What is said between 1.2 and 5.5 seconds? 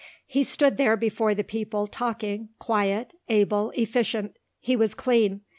the people talking, quiet, able, efficient. He was clean.